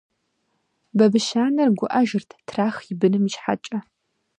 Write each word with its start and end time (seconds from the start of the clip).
Бабыщ 0.97 1.27
анэр 1.45 1.69
гуӀэжырт 1.77 2.29
трах 2.47 2.77
и 2.91 2.93
быным 2.99 3.25
щхьэкӀэ. 3.33 3.79